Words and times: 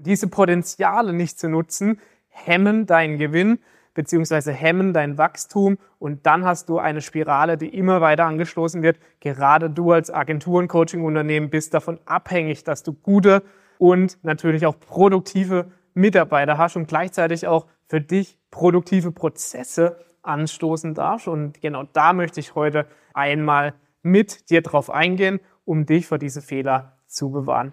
Diese 0.00 0.28
Potenziale 0.28 1.12
nicht 1.12 1.38
zu 1.38 1.48
nutzen, 1.48 2.00
hemmen 2.28 2.86
deinen 2.86 3.18
Gewinn 3.18 3.58
beziehungsweise 3.94 4.52
hemmen 4.52 4.92
dein 4.92 5.18
Wachstum 5.18 5.78
und 5.98 6.26
dann 6.26 6.44
hast 6.44 6.68
du 6.68 6.78
eine 6.78 7.00
Spirale, 7.00 7.56
die 7.56 7.68
immer 7.68 8.00
weiter 8.00 8.24
angestoßen 8.24 8.82
wird. 8.82 8.98
Gerade 9.20 9.70
du 9.70 9.92
als 9.92 10.10
Agenturen, 10.10 10.68
Coaching-Unternehmen 10.68 11.50
bist 11.50 11.74
davon 11.74 11.98
abhängig, 12.04 12.64
dass 12.64 12.82
du 12.82 12.92
gute 12.92 13.42
und 13.78 14.18
natürlich 14.22 14.66
auch 14.66 14.78
produktive 14.78 15.72
Mitarbeiter 15.94 16.58
hast 16.58 16.76
und 16.76 16.86
gleichzeitig 16.86 17.46
auch 17.46 17.66
für 17.88 18.00
dich 18.00 18.38
produktive 18.50 19.12
Prozesse 19.12 20.04
anstoßen 20.22 20.94
darfst. 20.94 21.28
Und 21.28 21.60
genau 21.60 21.84
da 21.92 22.12
möchte 22.12 22.40
ich 22.40 22.54
heute 22.54 22.86
einmal 23.12 23.74
mit 24.02 24.50
dir 24.50 24.62
drauf 24.62 24.90
eingehen, 24.90 25.40
um 25.64 25.86
dich 25.86 26.06
vor 26.06 26.18
diese 26.18 26.42
Fehler 26.42 26.96
zu 27.06 27.30
bewahren. 27.30 27.72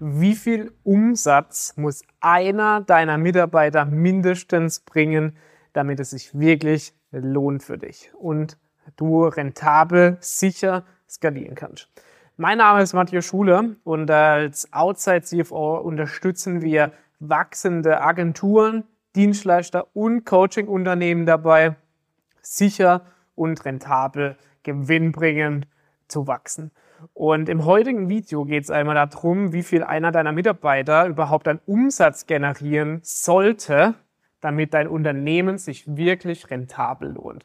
wie 0.00 0.34
viel 0.34 0.72
Umsatz 0.82 1.74
muss 1.76 2.02
einer 2.20 2.80
deiner 2.80 3.18
Mitarbeiter 3.18 3.84
mindestens 3.84 4.80
bringen, 4.80 5.36
damit 5.74 6.00
es 6.00 6.10
sich 6.10 6.36
wirklich 6.38 6.94
lohnt 7.12 7.62
für 7.62 7.76
dich 7.76 8.10
und 8.14 8.56
du 8.96 9.24
rentabel, 9.24 10.16
sicher 10.20 10.84
skalieren 11.08 11.54
kannst. 11.54 11.88
Mein 12.38 12.58
Name 12.58 12.82
ist 12.82 12.94
Matthias 12.94 13.26
Schuler 13.26 13.76
und 13.84 14.10
als 14.10 14.72
Outside 14.72 15.22
CFO 15.22 15.76
unterstützen 15.76 16.62
wir 16.62 16.92
wachsende 17.18 18.00
Agenturen, 18.00 18.84
Dienstleister 19.14 19.88
und 19.94 20.24
Coaching-Unternehmen 20.24 21.26
dabei, 21.26 21.76
sicher 22.40 23.04
und 23.34 23.62
rentabel 23.66 24.38
gewinnbringend 24.62 25.66
zu 26.08 26.26
wachsen. 26.26 26.70
Und 27.14 27.48
im 27.48 27.64
heutigen 27.64 28.08
Video 28.08 28.44
geht 28.44 28.64
es 28.64 28.70
einmal 28.70 28.94
darum, 28.94 29.52
wie 29.52 29.62
viel 29.62 29.82
einer 29.82 30.12
deiner 30.12 30.32
Mitarbeiter 30.32 31.06
überhaupt 31.06 31.48
an 31.48 31.60
Umsatz 31.66 32.26
generieren 32.26 33.00
sollte, 33.02 33.94
damit 34.40 34.74
dein 34.74 34.88
Unternehmen 34.88 35.58
sich 35.58 35.84
wirklich 35.96 36.50
rentabel 36.50 37.12
lohnt. 37.12 37.44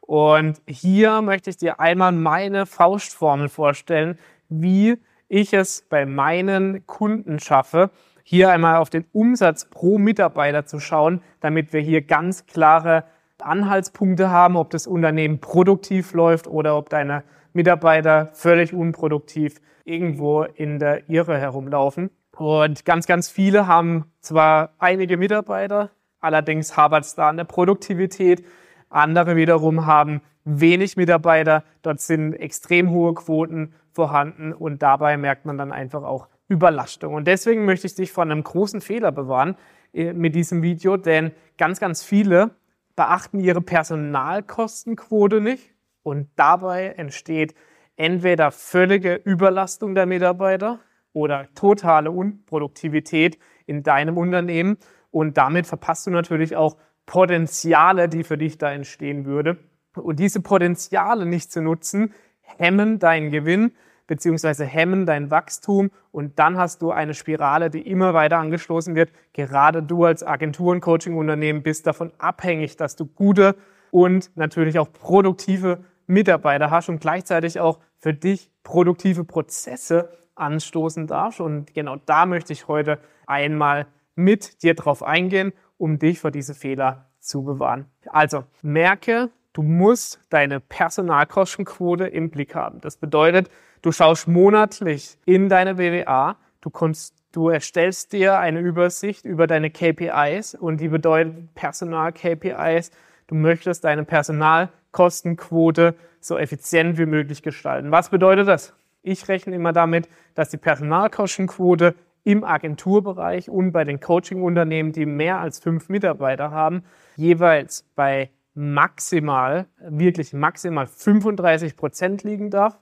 Und 0.00 0.60
hier 0.66 1.20
möchte 1.22 1.50
ich 1.50 1.56
dir 1.56 1.80
einmal 1.80 2.12
meine 2.12 2.66
Faustformel 2.66 3.48
vorstellen, 3.48 4.18
wie 4.48 4.98
ich 5.28 5.52
es 5.52 5.84
bei 5.88 6.06
meinen 6.06 6.86
Kunden 6.86 7.40
schaffe, 7.40 7.90
hier 8.22 8.50
einmal 8.50 8.76
auf 8.76 8.90
den 8.90 9.04
Umsatz 9.12 9.68
pro 9.68 9.98
Mitarbeiter 9.98 10.66
zu 10.66 10.80
schauen, 10.80 11.22
damit 11.40 11.72
wir 11.72 11.80
hier 11.80 12.02
ganz 12.02 12.46
klare 12.46 13.04
Anhaltspunkte 13.40 14.30
haben, 14.30 14.56
ob 14.56 14.70
das 14.70 14.86
Unternehmen 14.86 15.40
produktiv 15.40 16.12
läuft 16.14 16.46
oder 16.46 16.76
ob 16.76 16.88
deine 16.88 17.22
Mitarbeiter 17.52 18.30
völlig 18.32 18.72
unproduktiv 18.74 19.60
irgendwo 19.84 20.42
in 20.42 20.78
der 20.78 21.08
Irre 21.08 21.38
herumlaufen. 21.38 22.10
Und 22.36 22.84
ganz, 22.84 23.06
ganz 23.06 23.28
viele 23.30 23.66
haben 23.66 24.12
zwar 24.20 24.74
einige 24.78 25.16
Mitarbeiter, 25.16 25.90
allerdings 26.20 26.76
hapert 26.76 27.04
es 27.04 27.14
da 27.14 27.28
an 27.28 27.38
der 27.38 27.44
Produktivität. 27.44 28.44
Andere 28.90 29.36
wiederum 29.36 29.86
haben 29.86 30.20
wenig 30.44 30.96
Mitarbeiter. 30.96 31.64
Dort 31.82 32.00
sind 32.00 32.34
extrem 32.34 32.90
hohe 32.90 33.14
Quoten 33.14 33.74
vorhanden 33.92 34.52
und 34.52 34.82
dabei 34.82 35.16
merkt 35.16 35.46
man 35.46 35.56
dann 35.56 35.72
einfach 35.72 36.02
auch 36.02 36.28
Überlastung. 36.48 37.14
Und 37.14 37.26
deswegen 37.26 37.64
möchte 37.64 37.86
ich 37.86 37.94
dich 37.94 38.12
von 38.12 38.30
einem 38.30 38.44
großen 38.44 38.80
Fehler 38.80 39.12
bewahren 39.12 39.56
äh, 39.92 40.12
mit 40.12 40.34
diesem 40.34 40.62
Video, 40.62 40.96
denn 40.96 41.32
ganz, 41.58 41.80
ganz 41.80 42.04
viele 42.04 42.50
beachten 42.96 43.40
ihre 43.40 43.60
Personalkostenquote 43.60 45.40
nicht 45.40 45.74
und 46.02 46.28
dabei 46.36 46.88
entsteht 46.96 47.54
entweder 47.96 48.50
völlige 48.50 49.14
Überlastung 49.14 49.94
der 49.94 50.06
Mitarbeiter 50.06 50.80
oder 51.12 51.48
totale 51.54 52.10
Unproduktivität 52.10 53.38
in 53.66 53.82
deinem 53.82 54.18
Unternehmen. 54.18 54.76
Und 55.10 55.36
damit 55.38 55.66
verpasst 55.66 56.06
du 56.06 56.10
natürlich 56.10 56.56
auch 56.56 56.76
Potenziale, 57.06 58.08
die 58.08 58.24
für 58.24 58.36
dich 58.36 58.58
da 58.58 58.70
entstehen 58.72 59.24
würde. 59.24 59.56
Und 59.94 60.18
diese 60.18 60.40
Potenziale 60.40 61.24
nicht 61.24 61.50
zu 61.50 61.62
nutzen, 61.62 62.12
hemmen 62.40 62.98
deinen 62.98 63.30
Gewinn 63.30 63.72
beziehungsweise 64.06 64.64
hemmen 64.64 65.06
dein 65.06 65.30
Wachstum 65.30 65.90
und 66.12 66.38
dann 66.38 66.56
hast 66.56 66.82
du 66.82 66.90
eine 66.90 67.14
Spirale, 67.14 67.70
die 67.70 67.80
immer 67.80 68.14
weiter 68.14 68.38
angestoßen 68.38 68.94
wird. 68.94 69.10
Gerade 69.32 69.82
du 69.82 70.04
als 70.04 70.22
Agenturen, 70.22 70.80
Coaching-Unternehmen 70.80 71.62
bist 71.62 71.86
davon 71.86 72.12
abhängig, 72.18 72.76
dass 72.76 72.96
du 72.96 73.06
gute 73.06 73.56
und 73.90 74.30
natürlich 74.36 74.78
auch 74.78 74.92
produktive 74.92 75.84
Mitarbeiter 76.06 76.70
hast 76.70 76.88
und 76.88 77.00
gleichzeitig 77.00 77.60
auch 77.60 77.80
für 77.98 78.14
dich 78.14 78.50
produktive 78.62 79.24
Prozesse 79.24 80.10
anstoßen 80.34 81.06
darfst. 81.06 81.40
Und 81.40 81.74
genau 81.74 81.96
da 82.06 82.26
möchte 82.26 82.52
ich 82.52 82.68
heute 82.68 82.98
einmal 83.26 83.86
mit 84.14 84.62
dir 84.62 84.74
drauf 84.74 85.02
eingehen, 85.02 85.52
um 85.78 85.98
dich 85.98 86.20
vor 86.20 86.30
diese 86.30 86.54
Fehler 86.54 87.10
zu 87.20 87.42
bewahren. 87.42 87.86
Also 88.06 88.44
merke, 88.62 89.30
du 89.52 89.62
musst 89.62 90.20
deine 90.30 90.60
Personalkostenquote 90.60 92.06
im 92.06 92.30
Blick 92.30 92.54
haben. 92.54 92.80
Das 92.80 92.96
bedeutet, 92.96 93.50
du 93.86 93.92
schaust 93.92 94.26
monatlich 94.26 95.16
in 95.26 95.48
deine 95.48 95.76
BWA, 95.76 96.36
du, 96.60 96.70
kommst, 96.70 97.14
du 97.30 97.50
erstellst 97.50 98.12
dir 98.12 98.40
eine 98.40 98.58
Übersicht 98.58 99.24
über 99.24 99.46
deine 99.46 99.70
KPIs 99.70 100.56
und 100.56 100.80
die 100.80 100.88
bedeuten 100.88 101.50
Personal-KPIs. 101.54 102.90
Du 103.28 103.36
möchtest 103.36 103.84
deine 103.84 104.02
Personal 104.02 104.70
Kostenquote 104.90 105.94
so 106.18 106.36
effizient 106.36 106.98
wie 106.98 107.06
möglich 107.06 107.44
gestalten. 107.44 107.92
Was 107.92 108.08
bedeutet 108.08 108.48
das? 108.48 108.74
Ich 109.02 109.28
rechne 109.28 109.54
immer 109.54 109.72
damit, 109.72 110.08
dass 110.34 110.50
die 110.50 110.56
Personalkostenquote 110.56 111.94
im 112.24 112.42
Agenturbereich 112.42 113.48
und 113.48 113.70
bei 113.70 113.84
den 113.84 114.00
Coaching-Unternehmen, 114.00 114.90
die 114.90 115.06
mehr 115.06 115.38
als 115.38 115.60
fünf 115.60 115.88
Mitarbeiter 115.88 116.50
haben, 116.50 116.82
jeweils 117.14 117.84
bei 117.94 118.30
maximal, 118.52 119.66
wirklich 119.78 120.32
maximal 120.32 120.88
35 120.88 121.76
Prozent 121.76 122.24
liegen 122.24 122.50
darf, 122.50 122.80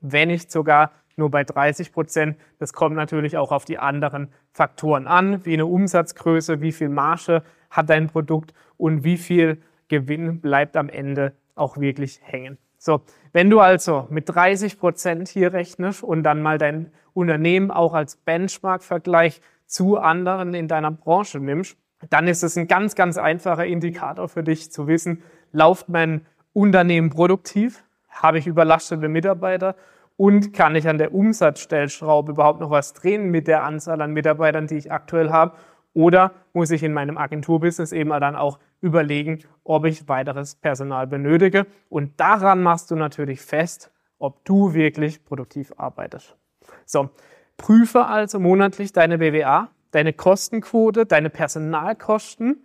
wenn 0.00 0.28
nicht 0.28 0.50
sogar 0.50 0.92
nur 1.16 1.30
bei 1.30 1.44
30 1.44 1.92
Prozent. 1.92 2.36
Das 2.58 2.72
kommt 2.72 2.96
natürlich 2.96 3.36
auch 3.36 3.52
auf 3.52 3.64
die 3.64 3.78
anderen 3.78 4.28
Faktoren 4.52 5.06
an, 5.06 5.44
wie 5.44 5.54
eine 5.54 5.66
Umsatzgröße, 5.66 6.60
wie 6.60 6.72
viel 6.72 6.88
Marge 6.88 7.42
hat 7.70 7.90
dein 7.90 8.08
Produkt 8.08 8.54
und 8.76 9.04
wie 9.04 9.16
viel 9.16 9.62
Gewinn 9.88 10.40
bleibt 10.40 10.76
am 10.76 10.88
Ende 10.88 11.34
auch 11.54 11.78
wirklich 11.78 12.20
hängen. 12.22 12.58
So, 12.78 13.02
wenn 13.32 13.50
du 13.50 13.60
also 13.60 14.06
mit 14.10 14.28
30 14.28 14.78
Prozent 14.78 15.28
hier 15.28 15.52
rechnest 15.52 16.02
und 16.02 16.22
dann 16.22 16.42
mal 16.42 16.58
dein 16.58 16.90
Unternehmen 17.14 17.70
auch 17.70 17.94
als 17.94 18.16
Benchmark-Vergleich 18.16 19.40
zu 19.66 19.98
anderen 19.98 20.54
in 20.54 20.66
deiner 20.66 20.90
Branche 20.90 21.38
nimmst, 21.38 21.76
dann 22.10 22.26
ist 22.26 22.42
es 22.42 22.56
ein 22.56 22.66
ganz, 22.66 22.94
ganz 22.94 23.16
einfacher 23.18 23.66
Indikator 23.66 24.28
für 24.28 24.42
dich 24.42 24.72
zu 24.72 24.88
wissen, 24.88 25.22
läuft 25.52 25.88
mein 25.88 26.26
Unternehmen 26.52 27.10
produktiv, 27.10 27.84
habe 28.12 28.38
ich 28.38 28.46
überlastete 28.46 29.08
Mitarbeiter 29.08 29.74
und 30.16 30.52
kann 30.52 30.76
ich 30.76 30.88
an 30.88 30.98
der 30.98 31.14
Umsatzstellschraube 31.14 32.32
überhaupt 32.32 32.60
noch 32.60 32.70
was 32.70 32.92
drehen 32.92 33.30
mit 33.30 33.48
der 33.48 33.64
Anzahl 33.64 34.00
an 34.02 34.12
Mitarbeitern, 34.12 34.66
die 34.66 34.76
ich 34.76 34.92
aktuell 34.92 35.30
habe 35.30 35.56
oder 35.94 36.32
muss 36.52 36.70
ich 36.70 36.82
in 36.82 36.92
meinem 36.92 37.18
Agenturbusiness 37.18 37.92
eben 37.92 38.10
dann 38.10 38.36
auch 38.36 38.58
überlegen, 38.80 39.40
ob 39.64 39.84
ich 39.84 40.08
weiteres 40.08 40.54
Personal 40.54 41.06
benötige. 41.06 41.66
Und 41.88 42.18
daran 42.18 42.62
machst 42.62 42.90
du 42.90 42.96
natürlich 42.96 43.40
fest, 43.40 43.90
ob 44.18 44.44
du 44.44 44.74
wirklich 44.74 45.24
produktiv 45.24 45.72
arbeitest. 45.76 46.36
So, 46.86 47.10
prüfe 47.56 48.06
also 48.06 48.38
monatlich 48.38 48.92
deine 48.92 49.18
BWA, 49.18 49.68
deine 49.90 50.12
Kostenquote, 50.12 51.06
deine 51.06 51.30
Personalkosten, 51.30 52.64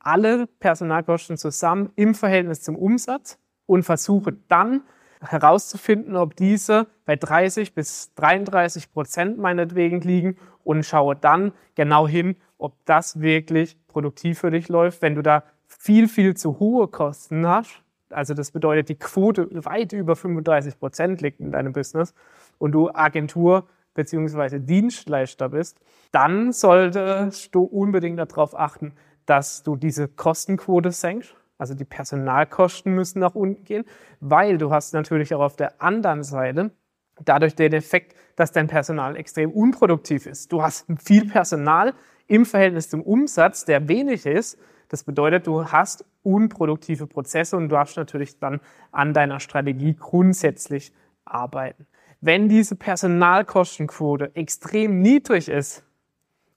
alle 0.00 0.46
Personalkosten 0.46 1.36
zusammen 1.36 1.90
im 1.96 2.14
Verhältnis 2.14 2.62
zum 2.62 2.76
Umsatz 2.76 3.38
und 3.66 3.82
versuche 3.82 4.36
dann 4.48 4.82
herauszufinden, 5.20 6.16
ob 6.16 6.36
diese 6.36 6.86
bei 7.06 7.16
30 7.16 7.74
bis 7.74 8.12
33 8.14 8.92
Prozent 8.92 9.38
meinetwegen 9.38 10.00
liegen 10.00 10.36
und 10.64 10.84
schaue 10.84 11.16
dann 11.16 11.52
genau 11.74 12.06
hin, 12.06 12.36
ob 12.58 12.74
das 12.84 13.20
wirklich 13.20 13.78
produktiv 13.88 14.40
für 14.40 14.50
dich 14.50 14.68
läuft. 14.68 15.02
Wenn 15.02 15.14
du 15.14 15.22
da 15.22 15.44
viel, 15.66 16.08
viel 16.08 16.34
zu 16.34 16.58
hohe 16.58 16.88
Kosten 16.88 17.46
hast, 17.46 17.82
also 18.10 18.34
das 18.34 18.50
bedeutet, 18.50 18.88
die 18.88 18.94
Quote 18.96 19.48
weit 19.64 19.92
über 19.92 20.14
35 20.14 20.78
Prozent 20.78 21.20
liegt 21.20 21.40
in 21.40 21.50
deinem 21.50 21.72
Business 21.72 22.14
und 22.58 22.72
du 22.72 22.90
Agentur 22.90 23.66
beziehungsweise 23.94 24.60
Dienstleister 24.60 25.48
bist, 25.48 25.78
dann 26.12 26.52
solltest 26.52 27.54
du 27.54 27.62
unbedingt 27.62 28.18
darauf 28.18 28.58
achten, 28.58 28.92
dass 29.26 29.62
du 29.62 29.76
diese 29.76 30.08
Kostenquote 30.08 30.90
senkst. 30.90 31.34
Also 31.58 31.74
die 31.74 31.84
Personalkosten 31.84 32.94
müssen 32.94 33.20
nach 33.20 33.34
unten 33.34 33.64
gehen, 33.64 33.84
weil 34.20 34.58
du 34.58 34.70
hast 34.70 34.92
natürlich 34.92 35.34
auch 35.34 35.40
auf 35.40 35.56
der 35.56 35.80
anderen 35.80 36.22
Seite 36.22 36.72
dadurch 37.24 37.54
den 37.54 37.72
Effekt, 37.72 38.16
dass 38.36 38.52
dein 38.52 38.66
Personal 38.66 39.16
extrem 39.16 39.52
unproduktiv 39.52 40.26
ist. 40.26 40.52
Du 40.52 40.62
hast 40.62 40.86
viel 40.98 41.28
Personal 41.28 41.94
im 42.26 42.44
Verhältnis 42.44 42.88
zum 42.88 43.02
Umsatz, 43.02 43.64
der 43.64 43.88
wenig 43.88 44.26
ist. 44.26 44.58
Das 44.88 45.04
bedeutet, 45.04 45.46
du 45.46 45.66
hast 45.70 46.04
unproduktive 46.22 47.06
Prozesse 47.06 47.56
und 47.56 47.64
du 47.64 47.76
darfst 47.76 47.96
natürlich 47.96 48.38
dann 48.38 48.60
an 48.90 49.12
deiner 49.12 49.40
Strategie 49.40 49.94
grundsätzlich 49.94 50.92
arbeiten. 51.24 51.86
Wenn 52.20 52.48
diese 52.48 52.76
Personalkostenquote 52.76 54.34
extrem 54.34 55.00
niedrig 55.00 55.48
ist, 55.48 55.84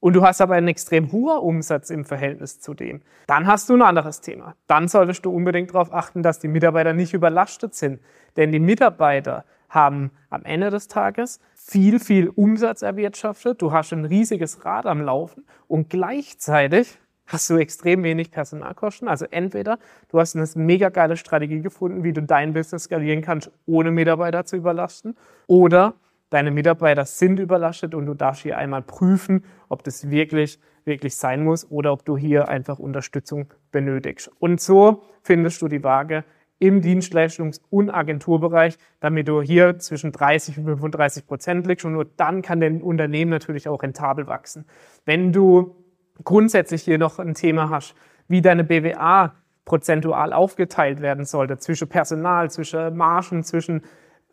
und 0.08 0.14
du 0.14 0.22
hast 0.22 0.40
aber 0.40 0.54
einen 0.54 0.70
extrem 0.70 1.12
hohen 1.12 1.38
Umsatz 1.40 1.90
im 1.90 2.06
Verhältnis 2.06 2.62
zu 2.62 2.74
dem, 2.74 3.02
dann 3.26 3.46
hast 3.46 3.68
du 3.68 3.74
ein 3.74 3.82
anderes 3.82 4.22
Thema. 4.22 4.56
Dann 4.66 4.88
solltest 4.88 5.26
du 5.26 5.32
unbedingt 5.32 5.72
darauf 5.74 5.94
achten, 5.94 6.24
dass 6.24 6.40
die 6.40 6.48
Mitarbeiter 6.48 6.94
nicht 6.94 7.14
überlastet 7.14 7.76
sind. 7.76 8.00
Denn 8.38 8.54
die 8.54 8.60
Mitarbeiter 8.62 9.44
haben 9.68 10.12
am 10.30 10.46
Ende 10.46 10.70
des 10.70 10.88
Tages 10.88 11.42
viel, 11.56 12.00
viel 12.00 12.30
Umsatz 12.30 12.84
erwirtschaftet. 12.84 13.62
Du 13.62 13.74
hast 13.74 13.92
ein 13.92 14.06
riesiges 14.06 14.64
Rad 14.64 14.86
am 14.86 15.02
Laufen 15.02 15.46
und 15.68 15.90
gleichzeitig 15.90 17.00
hast 17.26 17.50
du 17.50 17.58
extrem 17.58 18.02
wenig 18.04 18.32
Personalkosten. 18.32 19.10
Also 19.10 19.26
entweder 19.30 19.78
du 20.08 20.22
hast 20.22 20.38
eine 20.38 20.48
mega 20.56 20.88
geile 20.88 21.18
Strategie 21.18 21.60
gefunden, 21.60 22.06
wie 22.06 22.14
du 22.14 22.24
dein 22.24 22.54
Business 22.54 22.86
skalieren 22.86 23.22
kannst, 23.22 23.52
ohne 23.66 23.92
Mitarbeiter 23.92 24.46
zu 24.46 24.56
überlasten, 24.56 25.18
oder 25.48 25.96
deine 26.30 26.52
Mitarbeiter 26.52 27.06
sind 27.06 27.40
überlastet 27.40 27.96
und 27.96 28.06
du 28.06 28.14
darfst 28.14 28.44
hier 28.44 28.58
einmal 28.58 28.82
prüfen, 28.82 29.44
ob 29.70 29.84
das 29.84 30.10
wirklich, 30.10 30.60
wirklich 30.86 31.16
sein 31.16 31.44
muss 31.44 31.70
oder 31.70 31.94
ob 31.94 32.06
du 32.06 32.18
hier 32.18 32.50
einfach 32.50 32.80
Unterstützung 32.80 33.54
benötigst. 33.72 34.32
Und 34.40 34.62
so 34.62 35.04
findest 35.22 35.62
du 35.62 35.68
die 35.68 35.84
Waage 35.84 36.24
im 36.60 36.82
Dienstleistungs- 36.82 37.62
und 37.70 37.90
Agenturbereich, 37.90 38.78
damit 39.00 39.28
du 39.28 39.42
hier 39.42 39.78
zwischen 39.78 40.12
30 40.12 40.58
und 40.58 40.66
35 40.66 41.28
Prozent 41.28 41.68
liegst 41.68 41.86
und 41.86 41.94
nur 41.94 42.06
dann 42.06 42.42
kann 42.42 42.60
dein 42.60 42.82
Unternehmen 42.82 43.30
natürlich 43.30 43.68
auch 43.68 43.84
rentabel 43.84 44.28
wachsen. 44.28 44.66
Wenn 45.06 45.32
du 45.32 45.76
grundsätzlich 46.24 46.82
hier 46.84 46.98
noch 46.98 47.20
ein 47.20 47.36
Thema 47.36 47.70
hast, 47.70 47.94
wie 48.28 48.42
deine 48.42 48.64
BWA 48.64 49.36
prozentual 49.66 50.34
aufgeteilt 50.34 51.02
werden 51.02 51.26
sollte 51.26 51.58
zwischen 51.58 51.90
Personal, 51.90 52.50
zwischen 52.50 52.96
Margen, 52.96 53.44
zwischen 53.44 53.84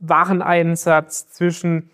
Wareneinsatz, 0.08 1.28
zwischen 1.28 1.90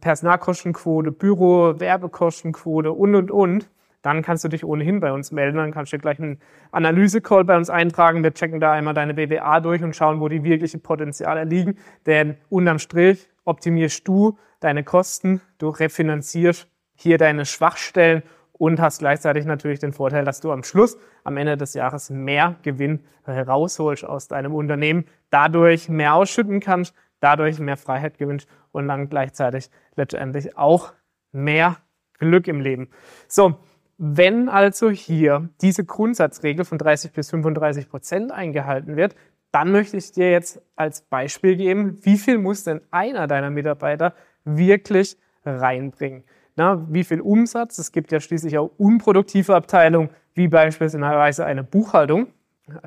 Personalkostenquote, 0.00 1.12
Büro, 1.12 1.78
Werbekostenquote 1.78 2.92
und, 2.92 3.14
und, 3.14 3.30
und, 3.30 3.70
dann 4.04 4.20
kannst 4.20 4.44
du 4.44 4.48
dich 4.48 4.64
ohnehin 4.64 5.00
bei 5.00 5.12
uns 5.12 5.32
melden. 5.32 5.56
Dann 5.56 5.72
kannst 5.72 5.92
du 5.92 5.98
gleich 5.98 6.18
einen 6.18 6.38
Analyse-Call 6.72 7.44
bei 7.44 7.56
uns 7.56 7.70
eintragen. 7.70 8.22
Wir 8.22 8.34
checken 8.34 8.60
da 8.60 8.72
einmal 8.72 8.92
deine 8.92 9.14
BWA 9.14 9.60
durch 9.60 9.82
und 9.82 9.96
schauen, 9.96 10.20
wo 10.20 10.28
die 10.28 10.44
wirklichen 10.44 10.82
Potenziale 10.82 11.44
liegen. 11.44 11.78
Denn 12.04 12.36
unterm 12.50 12.78
Strich 12.78 13.30
optimierst 13.46 14.06
du 14.06 14.38
deine 14.60 14.84
Kosten, 14.84 15.40
du 15.56 15.70
refinanzierst 15.70 16.68
hier 16.94 17.16
deine 17.16 17.46
Schwachstellen 17.46 18.22
und 18.52 18.80
hast 18.80 18.98
gleichzeitig 18.98 19.46
natürlich 19.46 19.80
den 19.80 19.92
Vorteil, 19.92 20.24
dass 20.24 20.40
du 20.40 20.52
am 20.52 20.62
Schluss, 20.62 20.98
am 21.24 21.38
Ende 21.38 21.56
des 21.56 21.74
Jahres 21.74 22.10
mehr 22.10 22.56
Gewinn 22.62 23.00
herausholst 23.24 24.04
aus 24.04 24.28
deinem 24.28 24.54
Unternehmen, 24.54 25.06
dadurch 25.30 25.88
mehr 25.88 26.14
ausschütten 26.14 26.60
kannst, 26.60 26.94
dadurch 27.24 27.58
mehr 27.58 27.78
Freiheit 27.78 28.18
gewinnst 28.18 28.46
und 28.70 28.86
dann 28.86 29.08
gleichzeitig 29.08 29.70
letztendlich 29.96 30.58
auch 30.58 30.92
mehr 31.32 31.78
Glück 32.18 32.46
im 32.46 32.60
Leben. 32.60 32.90
So, 33.26 33.56
wenn 33.96 34.48
also 34.48 34.90
hier 34.90 35.48
diese 35.60 35.84
Grundsatzregel 35.84 36.64
von 36.64 36.78
30 36.78 37.12
bis 37.12 37.30
35 37.30 37.88
Prozent 37.88 38.32
eingehalten 38.32 38.96
wird, 38.96 39.14
dann 39.52 39.72
möchte 39.72 39.96
ich 39.96 40.12
dir 40.12 40.30
jetzt 40.30 40.60
als 40.76 41.02
Beispiel 41.02 41.56
geben, 41.56 41.98
wie 42.02 42.18
viel 42.18 42.38
muss 42.38 42.64
denn 42.64 42.80
einer 42.90 43.26
deiner 43.26 43.50
Mitarbeiter 43.50 44.14
wirklich 44.44 45.16
reinbringen? 45.44 46.24
Na, 46.56 46.86
wie 46.90 47.04
viel 47.04 47.20
Umsatz? 47.20 47.78
Es 47.78 47.92
gibt 47.92 48.12
ja 48.12 48.20
schließlich 48.20 48.58
auch 48.58 48.70
unproduktive 48.78 49.54
Abteilungen, 49.54 50.10
wie 50.34 50.48
beispielsweise 50.48 51.46
eine 51.46 51.64
Buchhaltung. 51.64 52.28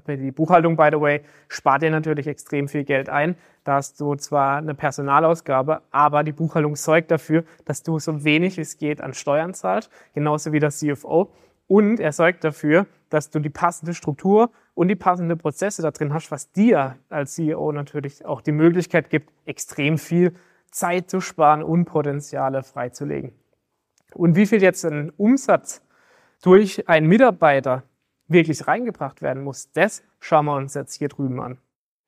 Die 0.07 0.31
Buchhaltung, 0.31 0.75
by 0.75 0.89
the 0.91 0.99
way, 0.99 1.21
spart 1.47 1.83
dir 1.83 1.91
natürlich 1.91 2.25
extrem 2.25 2.67
viel 2.67 2.83
Geld 2.83 3.09
ein. 3.09 3.35
Da 3.63 3.75
hast 3.75 3.99
du 3.99 4.15
zwar 4.15 4.57
eine 4.57 4.73
Personalausgabe, 4.73 5.81
aber 5.91 6.23
die 6.23 6.31
Buchhaltung 6.31 6.75
sorgt 6.75 7.11
dafür, 7.11 7.43
dass 7.65 7.83
du 7.83 7.99
so 7.99 8.23
wenig 8.23 8.57
wie 8.57 8.61
es 8.61 8.77
geht 8.77 9.01
an 9.01 9.13
Steuern 9.13 9.53
zahlst, 9.53 9.91
genauso 10.15 10.51
wie 10.51 10.59
das 10.59 10.79
CFO. 10.79 11.31
Und 11.67 11.99
er 11.99 12.11
sorgt 12.11 12.43
dafür, 12.43 12.87
dass 13.09 13.29
du 13.29 13.39
die 13.39 13.49
passende 13.49 13.93
Struktur 13.93 14.51
und 14.73 14.87
die 14.87 14.95
passenden 14.95 15.37
Prozesse 15.37 15.81
da 15.81 15.91
drin 15.91 16.13
hast, 16.13 16.31
was 16.31 16.51
dir 16.51 16.95
als 17.09 17.35
CEO 17.35 17.71
natürlich 17.71 18.25
auch 18.25 18.41
die 18.41 18.53
Möglichkeit 18.53 19.09
gibt, 19.09 19.31
extrem 19.45 19.97
viel 19.97 20.33
Zeit 20.71 21.09
zu 21.09 21.21
sparen 21.21 21.61
und 21.61 21.85
Potenziale 21.85 22.63
freizulegen. 22.63 23.31
Und 24.13 24.35
wie 24.35 24.45
viel 24.45 24.61
jetzt 24.61 24.85
ein 24.85 25.11
Umsatz 25.17 25.83
durch 26.41 26.87
einen 26.89 27.07
Mitarbeiter 27.07 27.83
wirklich 28.27 28.67
reingebracht 28.67 29.21
werden 29.21 29.43
muss, 29.43 29.71
das 29.71 30.03
schauen 30.19 30.45
wir 30.45 30.55
uns 30.55 30.73
jetzt 30.73 30.95
hier 30.95 31.09
drüben 31.09 31.39
an. 31.41 31.57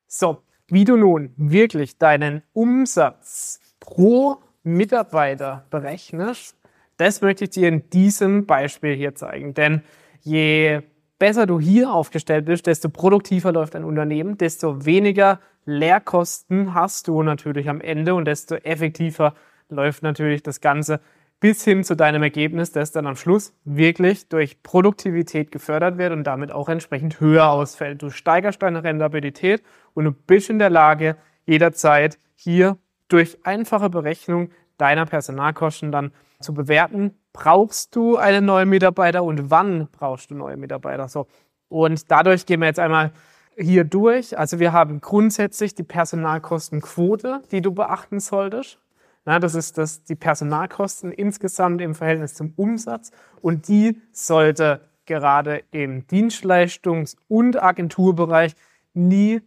So, 0.06 0.42
wie 0.66 0.84
du 0.84 0.96
nun 0.96 1.32
wirklich 1.36 1.98
deinen 1.98 2.42
Umsatz 2.52 3.60
pro 3.80 4.38
Mitarbeiter 4.62 5.66
berechnest, 5.70 6.56
das 6.96 7.22
möchte 7.22 7.44
ich 7.44 7.50
dir 7.50 7.68
in 7.68 7.88
diesem 7.90 8.46
Beispiel 8.46 8.94
hier 8.94 9.14
zeigen. 9.14 9.54
Denn 9.54 9.82
je 10.20 10.82
besser 11.18 11.46
du 11.46 11.58
hier 11.60 11.92
aufgestellt 11.92 12.44
bist, 12.44 12.66
desto 12.66 12.88
produktiver 12.88 13.52
läuft 13.52 13.74
dein 13.74 13.84
Unternehmen, 13.84 14.36
desto 14.36 14.84
weniger 14.84 15.40
Lehrkosten 15.64 16.74
hast 16.74 17.08
du 17.08 17.22
natürlich 17.22 17.68
am 17.68 17.80
Ende 17.80 18.14
und 18.14 18.26
desto 18.26 18.56
effektiver 18.56 19.34
läuft 19.68 20.02
natürlich 20.02 20.42
das 20.42 20.60
Ganze 20.60 21.00
bis 21.40 21.64
hin 21.64 21.82
zu 21.84 21.96
deinem 21.96 22.22
Ergebnis, 22.22 22.70
das 22.70 22.92
dann 22.92 23.06
am 23.06 23.16
Schluss 23.16 23.54
wirklich 23.64 24.28
durch 24.28 24.62
Produktivität 24.62 25.50
gefördert 25.50 25.96
wird 25.96 26.12
und 26.12 26.24
damit 26.24 26.52
auch 26.52 26.68
entsprechend 26.68 27.18
höher 27.18 27.48
ausfällt. 27.50 28.02
Du 28.02 28.10
steigerst 28.10 28.62
deine 28.62 28.84
Rentabilität 28.84 29.62
und 29.94 30.04
du 30.04 30.12
bist 30.12 30.50
in 30.50 30.58
der 30.58 30.70
Lage, 30.70 31.16
jederzeit 31.46 32.18
hier 32.34 32.76
durch 33.08 33.38
einfache 33.44 33.90
Berechnung 33.90 34.50
deiner 34.76 35.06
Personalkosten 35.06 35.90
dann 35.90 36.12
zu 36.40 36.54
bewerten, 36.54 37.14
brauchst 37.32 37.96
du 37.96 38.16
einen 38.16 38.44
neuen 38.44 38.68
Mitarbeiter 38.68 39.22
und 39.22 39.50
wann 39.50 39.88
brauchst 39.90 40.30
du 40.30 40.34
neue 40.34 40.56
Mitarbeiter. 40.56 41.08
So. 41.08 41.26
Und 41.68 42.10
dadurch 42.10 42.46
gehen 42.46 42.60
wir 42.60 42.66
jetzt 42.66 42.78
einmal 42.78 43.12
hier 43.56 43.84
durch. 43.84 44.38
Also 44.38 44.58
wir 44.58 44.72
haben 44.72 45.00
grundsätzlich 45.00 45.74
die 45.74 45.82
Personalkostenquote, 45.82 47.42
die 47.50 47.60
du 47.60 47.72
beachten 47.72 48.20
solltest. 48.20 48.78
Na, 49.24 49.38
das 49.38 49.54
ist 49.54 49.76
das, 49.78 50.02
die 50.04 50.14
Personalkosten 50.14 51.12
insgesamt 51.12 51.80
im 51.80 51.94
Verhältnis 51.94 52.34
zum 52.34 52.52
Umsatz 52.56 53.10
und 53.42 53.68
die 53.68 54.00
sollte 54.12 54.88
gerade 55.04 55.62
im 55.70 56.06
Dienstleistungs- 56.06 57.16
und 57.28 57.62
Agenturbereich 57.62 58.54
nie 58.94 59.42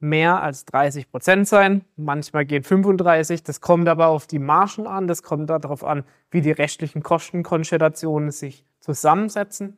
mehr 0.00 0.42
als 0.42 0.64
30 0.64 1.10
Prozent 1.10 1.48
sein. 1.48 1.84
Manchmal 1.96 2.44
gehen 2.44 2.62
35. 2.62 3.42
Das 3.42 3.60
kommt 3.60 3.88
aber 3.88 4.08
auf 4.08 4.26
die 4.26 4.38
Margen 4.38 4.86
an. 4.86 5.06
Das 5.06 5.22
kommt 5.22 5.50
darauf 5.50 5.84
an, 5.84 6.04
wie 6.30 6.40
die 6.40 6.50
rechtlichen 6.50 7.02
Kostenkonstellationen 7.02 8.30
sich 8.30 8.64
zusammensetzen. 8.80 9.76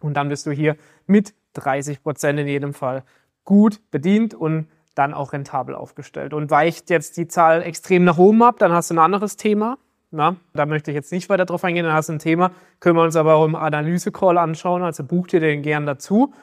Und 0.00 0.14
dann 0.14 0.28
bist 0.28 0.46
du 0.46 0.50
hier 0.50 0.76
mit 1.06 1.34
30 1.54 2.02
Prozent 2.02 2.38
in 2.38 2.46
jedem 2.46 2.74
Fall 2.74 3.04
gut 3.44 3.80
bedient 3.90 4.34
und 4.34 4.68
dann 5.00 5.14
auch 5.14 5.32
rentabel 5.32 5.74
aufgestellt. 5.74 6.34
Und 6.34 6.50
weicht 6.50 6.90
jetzt 6.90 7.16
die 7.16 7.26
Zahl 7.26 7.62
extrem 7.62 8.04
nach 8.04 8.18
oben 8.18 8.42
ab, 8.42 8.56
dann 8.58 8.72
hast 8.72 8.90
du 8.90 8.94
ein 8.94 8.98
anderes 8.98 9.36
Thema. 9.36 9.78
Na, 10.12 10.36
da 10.52 10.66
möchte 10.66 10.90
ich 10.90 10.94
jetzt 10.94 11.12
nicht 11.12 11.28
weiter 11.28 11.46
drauf 11.46 11.64
eingehen, 11.64 11.84
dann 11.84 11.94
hast 11.94 12.08
du 12.08 12.14
ein 12.14 12.18
Thema, 12.18 12.50
können 12.80 12.96
wir 12.96 13.04
uns 13.04 13.14
aber 13.14 13.36
auch 13.36 13.44
im 13.44 13.54
Analyse-Call 13.54 14.38
anschauen, 14.38 14.82
also 14.82 15.04
buch 15.04 15.28
dir 15.28 15.38
den 15.38 15.62
gern 15.62 15.86
dazu. 15.86 16.34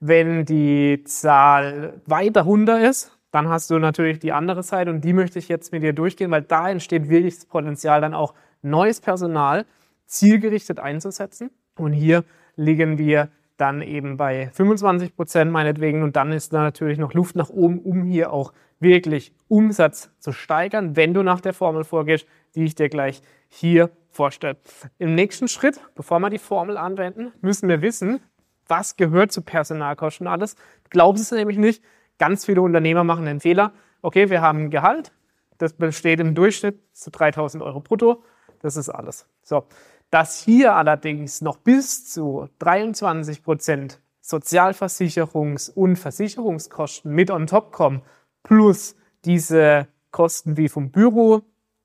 Wenn 0.00 0.44
die 0.44 1.02
Zahl 1.04 1.94
weiter 2.04 2.42
runter 2.42 2.86
ist, 2.86 3.16
dann 3.30 3.48
hast 3.48 3.70
du 3.70 3.78
natürlich 3.78 4.18
die 4.18 4.32
andere 4.32 4.62
Seite 4.62 4.90
und 4.90 5.02
die 5.02 5.14
möchte 5.14 5.38
ich 5.38 5.48
jetzt 5.48 5.72
mit 5.72 5.82
dir 5.82 5.94
durchgehen, 5.94 6.30
weil 6.30 6.42
da 6.42 6.68
entsteht 6.68 7.08
wirklich 7.08 7.36
das 7.36 7.46
Potenzial, 7.46 8.02
dann 8.02 8.12
auch 8.14 8.34
neues 8.62 9.00
Personal 9.00 9.64
zielgerichtet 10.04 10.78
einzusetzen. 10.78 11.50
Und 11.78 11.92
hier 11.92 12.22
liegen 12.54 12.98
wir 12.98 13.28
dann 13.56 13.82
eben 13.82 14.16
bei 14.16 14.50
25 14.52 15.16
Prozent 15.16 15.50
meinetwegen 15.50 16.02
und 16.02 16.16
dann 16.16 16.32
ist 16.32 16.52
da 16.52 16.62
natürlich 16.62 16.98
noch 16.98 17.14
Luft 17.14 17.36
nach 17.36 17.48
oben, 17.48 17.78
um 17.80 18.04
hier 18.04 18.32
auch 18.32 18.52
wirklich 18.78 19.34
Umsatz 19.48 20.10
zu 20.18 20.32
steigern, 20.32 20.96
wenn 20.96 21.14
du 21.14 21.22
nach 21.22 21.40
der 21.40 21.54
Formel 21.54 21.84
vorgehst, 21.84 22.26
die 22.54 22.64
ich 22.64 22.74
dir 22.74 22.88
gleich 22.88 23.22
hier 23.48 23.90
vorstelle. 24.10 24.56
Im 24.98 25.14
nächsten 25.14 25.48
Schritt, 25.48 25.80
bevor 25.94 26.20
wir 26.20 26.30
die 26.30 26.38
Formel 26.38 26.76
anwenden, 26.76 27.32
müssen 27.40 27.68
wir 27.68 27.82
wissen, 27.82 28.20
was 28.68 28.96
gehört 28.96 29.32
zu 29.32 29.42
Personalkosten 29.42 30.26
alles. 30.26 30.56
Glaubst 30.90 31.22
es 31.22 31.30
nämlich 31.30 31.58
nicht. 31.58 31.82
Ganz 32.18 32.44
viele 32.44 32.62
Unternehmer 32.62 33.04
machen 33.04 33.26
den 33.26 33.40
Fehler. 33.40 33.72
Okay, 34.02 34.30
wir 34.30 34.40
haben 34.40 34.64
ein 34.64 34.70
Gehalt. 34.70 35.12
Das 35.58 35.72
besteht 35.72 36.20
im 36.20 36.34
Durchschnitt 36.34 36.78
zu 36.92 37.10
3000 37.10 37.62
Euro 37.62 37.80
brutto. 37.80 38.22
Das 38.60 38.76
ist 38.76 38.88
alles. 38.88 39.26
So. 39.42 39.64
Dass 40.10 40.40
hier 40.40 40.74
allerdings 40.74 41.40
noch 41.40 41.56
bis 41.56 42.10
zu 42.12 42.48
23 42.58 43.42
Prozent 43.42 44.00
Sozialversicherungs- 44.22 45.72
und 45.72 45.96
Versicherungskosten 45.96 47.12
mit 47.12 47.30
on 47.30 47.46
top 47.46 47.72
kommen, 47.72 48.02
plus 48.42 48.96
diese 49.24 49.88
Kosten 50.10 50.56
wie 50.56 50.68
vom 50.68 50.90
Büro, 50.90 51.42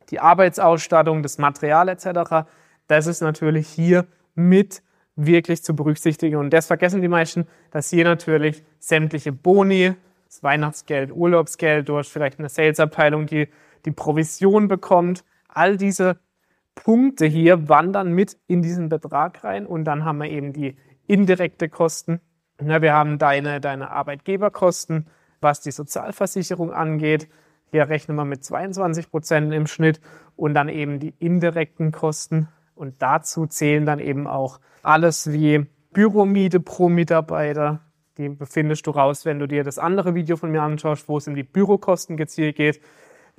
die 0.10 0.20
Arbeitsausstattung, 0.20 1.24
das 1.24 1.38
Material 1.38 1.90
etc., 1.90 2.48
das 2.88 3.08
ist 3.08 3.22
natürlich 3.22 3.68
hier 3.68 4.06
mit 4.36 4.84
wirklich 5.16 5.64
zu 5.64 5.76
berücksichtigen. 5.76 6.36
Und 6.38 6.52
das 6.52 6.68
vergessen 6.68 7.02
die 7.02 7.08
meisten, 7.08 7.48
dass 7.72 7.90
hier 7.90 8.04
natürlich 8.04 8.64
sämtliche 8.80 9.32
Boni, 9.32 9.94
das 10.26 10.44
Weihnachtsgeld, 10.44 11.12
Urlaubsgeld, 11.12 11.90
du 11.90 11.98
hast 11.98 12.10
vielleicht 12.10 12.40
eine 12.40 12.50
Salesabteilung, 12.50 13.26
die 13.28 13.48
die 13.86 13.92
Provision 13.92 14.68
bekommt. 14.68 15.24
All 15.48 15.78
diese 15.78 16.20
Punkte 16.76 17.26
hier 17.26 17.70
wandern 17.70 18.14
mit 18.14 18.38
in 18.48 18.62
diesen 18.62 18.90
Betrag 18.90 19.44
rein 19.44 19.66
und 19.66 19.84
dann 19.86 20.06
haben 20.06 20.20
wir 20.20 20.30
eben 20.30 20.54
die 20.54 20.78
indirekte 21.08 21.70
Kosten. 21.70 22.22
Ja, 22.64 22.82
wir 22.82 22.94
haben 22.94 23.18
deine, 23.18 23.60
deine 23.60 23.92
Arbeitgeberkosten, 23.92 25.08
was 25.40 25.62
die 25.62 25.72
Sozialversicherung 25.72 26.72
angeht. 26.72 27.28
Hier 27.72 27.90
rechnen 27.90 28.18
wir 28.18 28.26
mit 28.26 28.44
22 28.44 29.10
Prozent 29.10 29.54
im 29.54 29.68
Schnitt 29.68 30.00
und 30.36 30.54
dann 30.54 30.70
eben 30.70 31.00
die 31.00 31.14
indirekten 31.20 31.92
Kosten. 31.92 32.48
Und 32.76 33.02
dazu 33.02 33.48
zählen 33.48 33.86
dann 33.86 34.00
eben 34.00 34.28
auch 34.28 34.60
alles 34.84 35.32
wie 35.32 35.66
Büromiete 35.92 36.60
pro 36.60 36.90
Mitarbeiter, 36.90 37.82
die 38.18 38.30
befindest 38.30 38.88
du 38.88 38.92
raus, 38.92 39.26
wenn 39.26 39.40
du 39.40 39.48
dir 39.48 39.64
das 39.64 39.78
andere 39.78 40.16
Video 40.16 40.36
von 40.38 40.52
mir 40.52 40.62
anschaust, 40.62 41.08
wo 41.10 41.18
es 41.18 41.28
um 41.28 41.36
die 41.36 41.44
Bürokosten 41.44 42.18
gezielt 42.18 42.56
geht. 42.56 42.82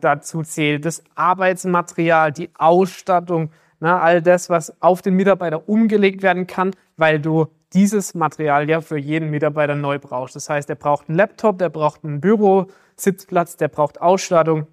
Dazu 0.02 0.42
zählt 0.42 0.84
das 0.84 1.04
Arbeitsmaterial, 1.14 2.32
die 2.32 2.50
Ausstattung, 2.58 3.52
na, 3.78 3.94
ne, 3.94 4.00
all 4.00 4.20
das, 4.20 4.50
was 4.50 4.82
auf 4.82 5.00
den 5.00 5.14
Mitarbeiter 5.14 5.68
umgelegt 5.68 6.24
werden 6.24 6.48
kann, 6.48 6.72
weil 6.96 7.20
du 7.20 7.46
dieses 7.72 8.12
Material 8.12 8.68
ja 8.68 8.80
für 8.80 8.98
jeden 8.98 9.30
Mitarbeiter 9.30 9.76
neu 9.76 10.00
brauchst. 10.00 10.34
Das 10.34 10.50
heißt, 10.50 10.68
er 10.70 10.74
braucht 10.74 11.08
einen 11.08 11.16
Laptop, 11.16 11.58
der 11.58 11.68
braucht 11.68 12.04
einen 12.04 12.20
Bürositzplatz, 12.20 13.56
der 13.56 13.68
braucht 13.68 14.00
Ausstattung. 14.00 14.66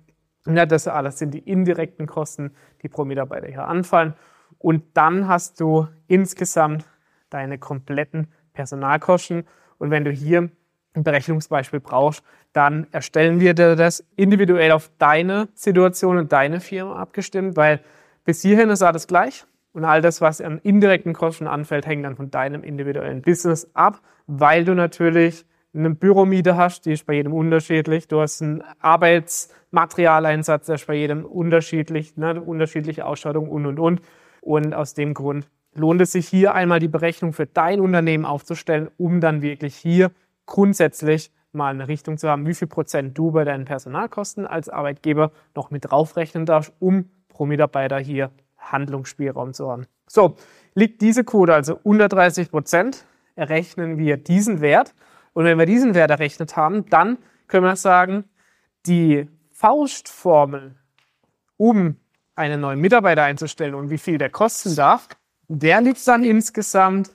Ja, 0.48 0.65
das 0.65 0.88
alles 0.88 1.19
sind 1.19 1.36
die 1.36 1.48
indirekten 1.48 2.07
Kosten, 2.07 2.55
die 2.81 2.89
pro 2.89 3.05
Mitarbeiter 3.05 3.48
hier 3.48 3.67
anfallen. 3.67 4.15
Und 4.57 4.83
dann 4.95 5.27
hast 5.27 5.59
du 5.59 5.88
insgesamt 6.07 6.88
deine 7.29 7.59
kompletten 7.59 8.29
Personalkosten 8.53 9.45
und 9.77 9.91
wenn 9.91 10.05
du 10.05 10.12
hier 10.12 10.50
ein 11.00 11.03
Berechnungsbeispiel 11.03 11.79
brauchst, 11.79 12.24
dann 12.53 12.88
erstellen 12.91 13.39
wir 13.39 13.53
dir 13.53 13.75
das 13.75 14.03
individuell 14.15 14.72
auf 14.72 14.89
deine 14.98 15.48
Situation 15.53 16.18
und 16.18 16.32
deine 16.32 16.60
Firma 16.60 16.96
abgestimmt, 16.96 17.56
weil 17.56 17.79
bis 18.25 18.41
hierhin 18.41 18.70
ist 18.70 18.82
alles 18.82 19.08
gleich. 19.08 19.46
Und 19.72 19.86
all 19.86 20.01
das, 20.01 20.20
was 20.20 20.41
an 20.41 20.60
indirekten 20.63 21.13
Kosten 21.13 21.48
anfällt, 21.48 21.86
hängt 21.86 22.03
dann 22.03 22.15
von 22.15 22.32
deinem 22.32 22.63
individuellen 22.63 23.22
Business 23.22 23.70
ab, 23.74 24.01
weil 24.25 24.65
du 24.65 24.74
natürlich 24.74 25.46
eine 25.74 25.91
Büromiete 25.91 26.58
hast, 26.58 26.86
die 26.88 26.94
ist 26.94 27.06
bei 27.06 27.13
jedem 27.13 27.34
unterschiedlich. 27.34 28.08
Du 28.08 28.20
hast 28.20 28.41
einen 28.41 28.63
Arbeitsmaterialeinsatz, 28.79 30.65
der 30.65 30.75
ist 30.75 30.88
bei 30.88 30.96
jedem 30.96 31.24
unterschiedlich, 31.24 32.18
ne, 32.18 32.41
unterschiedliche 32.41 33.06
Ausstattung 33.06 33.50
und, 33.50 33.68
und, 33.68 33.79
und. 33.79 34.01
Und 34.41 34.74
aus 34.74 34.96
dem 34.96 35.13
Grund 35.13 35.48
lohnt 35.75 36.01
es 36.01 36.13
sich 36.13 36.27
hier 36.27 36.56
einmal 36.56 36.79
die 36.79 36.88
Berechnung 36.88 37.34
für 37.34 37.46
dein 37.46 37.79
Unternehmen 37.79 38.25
aufzustellen, 38.25 38.89
um 38.98 39.22
dann 39.22 39.41
wirklich 39.44 39.75
hier 39.75 40.12
grundsätzlich 40.50 41.32
mal 41.51 41.70
eine 41.74 41.88
Richtung 41.88 42.18
zu 42.18 42.29
haben, 42.29 42.46
wie 42.46 42.53
viel 42.53 42.68
Prozent 42.68 43.18
du 43.18 43.32
bei 43.32 43.46
deinen 43.46 43.65
Personalkosten 43.65 44.46
als 44.46 44.68
Arbeitgeber 44.68 45.32
noch 45.56 45.72
mit 45.72 45.89
draufrechnen 45.89 46.46
darfst, 46.46 46.74
um 46.79 47.10
pro 47.29 47.46
Mitarbeiter 47.46 48.00
hier 48.00 48.32
Handlungsspielraum 48.58 49.53
zu 49.53 49.72
haben. 49.72 49.86
So, 50.08 50.36
liegt 50.75 51.01
diese 51.01 51.24
Quote 51.24 51.53
also 51.53 51.79
unter 51.84 52.10
30 52.10 52.51
Prozent, 52.51 53.06
errechnen 53.36 53.98
wir 53.98 54.18
diesen 54.18 54.60
Wert. 54.60 54.94
Und 55.34 55.46
wenn 55.46 55.58
wir 55.58 55.65
diesen 55.65 55.94
Wert 55.94 56.12
errechnet 56.12 56.58
haben, 56.58 56.89
dann 56.89 57.18
können 57.48 57.65
wir 57.65 57.75
sagen, 57.75 58.25
die 58.86 59.29
Faustformel, 59.51 60.75
um 61.58 61.96
einen 62.36 62.62
neuen 62.62 62.79
Mitarbeiter 62.79 63.24
einzustellen 63.24 63.75
und 63.75 63.89
wie 63.89 63.98
viel 63.98 64.18
der 64.18 64.29
kosten 64.29 64.75
darf, 64.75 65.08
der 65.48 65.82
liegt 65.82 66.06
dann 66.08 66.24
insgesamt 66.24 67.12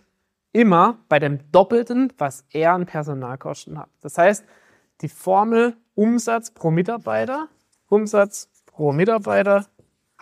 immer 0.55 0.99
bei 1.09 1.19
dem 1.19 1.41
Doppelten, 1.53 2.13
was 2.17 2.47
er 2.51 2.73
an 2.73 2.87
Personalkosten 2.87 3.79
hat. 3.79 3.91
Das 4.01 4.17
heißt, 4.17 4.47
die 5.03 5.09
Formel 5.09 5.77
Umsatz 5.95 6.51
pro 6.51 6.71
Mitarbeiter, 6.71 7.49
Umsatz 7.89 8.49
pro 8.65 8.93
Mitarbeiter 8.93 9.67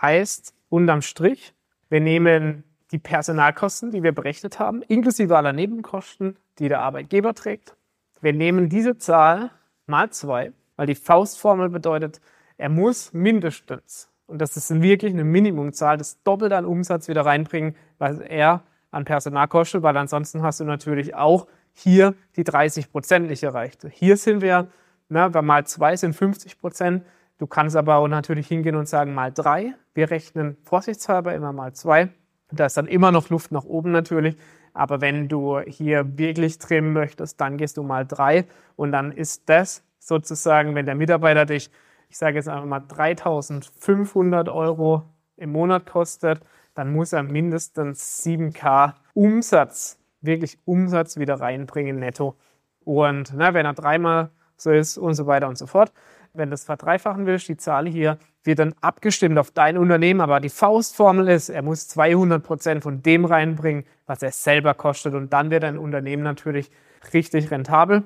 heißt 0.01 0.53
unterm 0.69 1.01
Strich, 1.01 1.53
wir 1.89 2.01
nehmen 2.01 2.63
die 2.91 2.97
Personalkosten, 2.97 3.91
die 3.91 4.03
wir 4.03 4.11
berechnet 4.11 4.59
haben, 4.59 4.81
inklusive 4.81 5.37
aller 5.37 5.53
Nebenkosten, 5.53 6.35
die 6.59 6.67
der 6.67 6.81
Arbeitgeber 6.81 7.33
trägt. 7.33 7.75
Wir 8.19 8.33
nehmen 8.33 8.69
diese 8.69 8.97
Zahl 8.97 9.51
mal 9.85 10.09
zwei, 10.09 10.51
weil 10.75 10.87
die 10.87 10.95
Faustformel 10.95 11.69
bedeutet, 11.69 12.19
er 12.57 12.69
muss 12.69 13.13
mindestens 13.13 14.09
und 14.25 14.39
das 14.39 14.57
ist 14.57 14.81
wirklich 14.81 15.13
eine 15.13 15.23
Minimumzahl, 15.23 15.97
das 15.97 16.21
Doppelte 16.23 16.57
an 16.57 16.65
Umsatz 16.65 17.07
wieder 17.07 17.25
reinbringen, 17.25 17.75
was 17.99 18.19
er 18.19 18.63
an 18.93 19.05
Personal 19.05 19.47
kostet, 19.47 19.83
weil 19.83 19.95
ansonsten 19.97 20.41
hast 20.41 20.59
du 20.59 20.65
natürlich 20.65 21.15
auch 21.15 21.47
hier 21.73 22.13
die 22.35 22.43
30 22.43 22.91
Prozent 22.91 23.27
nicht 23.27 23.43
erreicht. 23.43 23.85
Hier 23.91 24.17
sind 24.17 24.41
wir, 24.41 24.67
ne, 25.09 25.29
bei 25.29 25.41
mal 25.41 25.65
zwei 25.65 25.95
sind 25.95 26.13
50 26.13 26.59
Prozent. 26.59 27.03
Du 27.37 27.47
kannst 27.47 27.75
aber 27.75 27.95
auch 27.95 28.07
natürlich 28.07 28.47
hingehen 28.47 28.75
und 28.75 28.87
sagen 28.87 29.13
mal 29.13 29.31
drei. 29.31 29.73
Wir 29.93 30.11
rechnen 30.11 30.57
vorsichtshalber 30.63 31.33
immer 31.33 31.51
mal 31.51 31.73
zwei. 31.73 32.09
Da 32.51 32.67
ist 32.67 32.77
dann 32.77 32.87
immer 32.87 33.11
noch 33.11 33.29
Luft 33.29 33.51
nach 33.51 33.65
oben 33.65 33.91
natürlich. 33.91 34.37
Aber 34.73 35.01
wenn 35.01 35.27
du 35.27 35.59
hier 35.59 36.17
wirklich 36.17 36.59
trimmen 36.59 36.93
möchtest, 36.93 37.41
dann 37.41 37.57
gehst 37.57 37.77
du 37.77 37.83
mal 37.83 38.05
drei. 38.05 38.45
Und 38.75 38.91
dann 38.91 39.11
ist 39.11 39.49
das 39.49 39.83
sozusagen, 39.99 40.75
wenn 40.75 40.85
der 40.85 40.95
Mitarbeiter 40.95 41.45
dich 41.45 41.69
ich 42.13 42.19
sage 42.19 42.35
jetzt 42.35 42.47
einfach 42.47 42.67
mal 42.67 42.79
3500 42.79 44.47
Euro 44.47 45.01
im 45.35 45.51
Monat 45.51 45.87
kostet, 45.87 46.41
dann 46.73 46.91
muss 46.91 47.13
er 47.13 47.23
mindestens 47.23 48.23
7k 48.25 48.93
Umsatz, 49.13 49.99
wirklich 50.21 50.57
Umsatz 50.65 51.17
wieder 51.17 51.39
reinbringen 51.39 51.99
netto. 51.99 52.35
Und 52.83 53.33
na, 53.35 53.53
wenn 53.53 53.65
er 53.65 53.73
dreimal 53.73 54.29
so 54.57 54.71
ist 54.71 54.97
und 54.97 55.13
so 55.13 55.27
weiter 55.27 55.47
und 55.47 55.57
so 55.57 55.67
fort, 55.67 55.91
wenn 56.33 56.49
du 56.49 56.51
das 56.51 56.63
verdreifachen 56.63 57.25
willst, 57.25 57.47
die 57.47 57.57
Zahl 57.57 57.87
hier 57.87 58.17
wird 58.43 58.59
dann 58.59 58.73
abgestimmt 58.81 59.37
auf 59.37 59.51
dein 59.51 59.77
Unternehmen, 59.77 60.19
aber 60.19 60.39
die 60.39 60.49
Faustformel 60.49 61.29
ist, 61.29 61.49
er 61.49 61.61
muss 61.61 61.87
200 61.87 62.43
Prozent 62.43 62.83
von 62.83 63.01
dem 63.01 63.25
reinbringen, 63.25 63.85
was 64.05 64.21
er 64.21 64.31
selber 64.31 64.73
kostet 64.73 65.13
und 65.13 65.31
dann 65.31 65.51
wird 65.51 65.63
dein 65.63 65.77
Unternehmen 65.77 66.23
natürlich 66.23 66.71
richtig 67.13 67.51
rentabel 67.51 68.03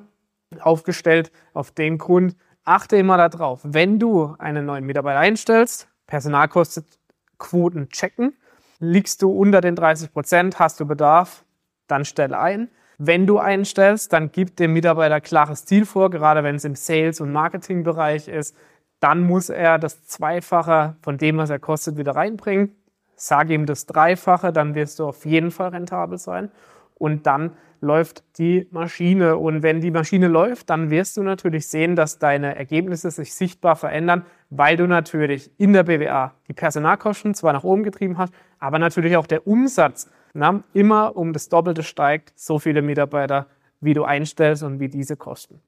aufgestellt. 0.60 1.32
Auf 1.54 1.72
dem 1.72 1.98
Grund 1.98 2.36
achte 2.64 2.98
immer 2.98 3.18
darauf, 3.18 3.62
wenn 3.64 3.98
du 3.98 4.36
einen 4.38 4.66
neuen 4.66 4.86
Mitarbeiter 4.86 5.20
einstellst, 5.20 5.88
Personalkostenquoten 6.06 7.90
checken, 7.90 8.36
liegst 8.80 9.22
du 9.22 9.32
unter 9.32 9.62
den 9.62 9.76
30 9.76 10.14
Prozent, 10.14 10.60
hast 10.60 10.80
du 10.80 10.86
Bedarf, 10.86 11.44
dann 11.88 12.06
stell 12.06 12.34
ein. 12.34 12.70
Wenn 12.98 13.28
du 13.28 13.38
einstellst, 13.38 14.12
dann 14.12 14.32
gib 14.32 14.56
dem 14.56 14.74
Mitarbeiter 14.74 15.22
klares 15.22 15.66
Ziel 15.66 15.86
vor, 15.86 16.10
gerade 16.10 16.44
wenn 16.44 16.56
es 16.56 16.66
im 16.66 16.76
Sales- 16.76 17.22
und 17.22 17.32
Marketingbereich 17.32 18.28
ist. 18.28 18.56
Dann 19.00 19.22
muss 19.22 19.50
er 19.50 19.78
das 19.78 20.06
Zweifache 20.08 20.96
von 21.02 21.18
dem, 21.18 21.38
was 21.38 21.52
er 21.52 21.60
kostet, 21.60 21.98
wieder 21.98 22.16
reinbringen. 22.16 22.76
Sag 23.16 23.50
ihm 23.50 23.66
das 23.66 23.86
Dreifache, 23.86 24.52
dann 24.52 24.74
wirst 24.74 25.00
du 25.00 25.08
auf 25.08 25.26
jeden 25.26 25.52
Fall 25.52 25.70
rentabel 25.70 26.18
sein. 26.18 26.52
Und 26.98 27.28
dann 27.28 27.52
läuft 27.82 28.24
die 28.38 28.68
Maschine. 28.72 29.38
Und 29.38 29.64
wenn 29.64 29.82
die 29.82 29.92
Maschine 29.92 30.28
läuft, 30.28 30.70
dann 30.70 30.90
wirst 30.90 31.18
du 31.18 31.24
natürlich 31.24 31.68
sehen, 31.68 31.96
dass 31.96 32.20
deine 32.20 32.56
Ergebnisse 32.56 33.12
sich 33.12 33.34
sichtbar 33.34 33.76
verändern, 33.76 34.26
weil 34.50 34.78
du 34.78 34.88
natürlich 34.88 35.52
in 35.58 35.74
der 35.74 35.84
BWA 35.84 36.34
die 36.48 36.54
Personalkosten 36.54 37.34
zwar 37.34 37.54
nach 37.54 37.64
oben 37.64 37.84
getrieben 37.84 38.18
hast, 38.18 38.34
aber 38.60 38.80
natürlich 38.80 39.18
auch 39.18 39.28
der 39.28 39.46
Umsatz 39.46 40.10
na, 40.34 40.64
immer 40.74 41.16
um 41.16 41.34
das 41.34 41.50
Doppelte 41.50 41.84
steigt, 41.84 42.34
so 42.36 42.60
viele 42.60 42.82
Mitarbeiter, 42.82 43.48
wie 43.82 43.94
du 43.94 44.04
einstellst 44.04 44.64
und 44.64 44.80
wie 44.80 44.88
diese 44.88 45.16
kosten. 45.16 45.62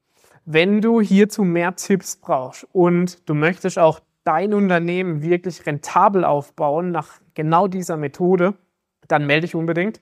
Wenn 0.46 0.82
du 0.82 1.02
hierzu 1.02 1.44
mehr 1.44 1.76
Tipps 1.76 2.16
brauchst 2.16 2.68
und 2.72 3.28
du 3.28 3.34
möchtest 3.34 3.80
auch 3.80 4.00
dein 4.24 4.54
Unternehmen 4.54 5.22
wirklich 5.22 5.66
rentabel 5.66 6.24
aufbauen 6.24 6.92
nach 6.92 7.20
genau 7.34 7.68
dieser 7.68 7.98
Methode, 7.98 8.54
dann 9.08 9.26
melde 9.26 9.48
dich 9.48 9.56
unbedingt 9.56 10.02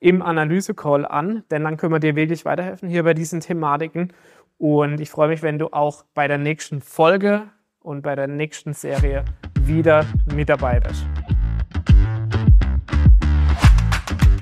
im 0.00 0.22
Analyse-Call 0.22 1.06
an, 1.06 1.44
denn 1.50 1.64
dann 1.64 1.76
können 1.76 1.92
wir 1.92 2.00
dir 2.00 2.16
wirklich 2.16 2.44
weiterhelfen 2.44 2.88
hier 2.88 3.02
bei 3.02 3.14
diesen 3.14 3.40
Thematiken. 3.40 4.12
Und 4.58 5.00
ich 5.00 5.10
freue 5.10 5.28
mich, 5.28 5.42
wenn 5.42 5.58
du 5.58 5.68
auch 5.68 6.04
bei 6.14 6.28
der 6.28 6.38
nächsten 6.38 6.80
Folge 6.80 7.42
und 7.80 8.02
bei 8.02 8.14
der 8.14 8.26
nächsten 8.26 8.72
Serie 8.72 9.24
wieder 9.60 10.04
mit 10.34 10.48
dabei 10.48 10.80
bist. 10.80 11.06